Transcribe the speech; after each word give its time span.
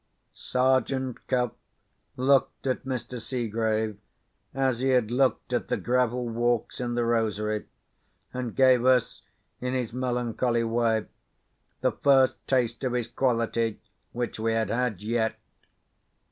Sergeant 0.33 1.27
Cuff 1.27 1.51
looked 2.17 2.65
at 2.65 2.85
Mr. 2.85 3.21
Seegrave, 3.21 3.99
as 4.51 4.79
he 4.79 4.87
had 4.89 5.11
looked 5.11 5.53
at 5.53 5.67
the 5.67 5.77
gravel 5.77 6.27
walks 6.27 6.79
in 6.81 6.95
the 6.95 7.05
rosery, 7.05 7.67
and 8.33 8.55
gave 8.55 8.83
us, 8.83 9.21
in 9.59 9.75
his 9.75 9.93
melancholy 9.93 10.63
way, 10.63 11.05
the 11.81 11.91
first 11.91 12.35
taste 12.47 12.83
of 12.83 12.93
his 12.93 13.09
quality 13.09 13.79
which 14.11 14.39
we 14.39 14.53
had 14.53 14.71
had 14.71 15.03
yet. 15.03 15.35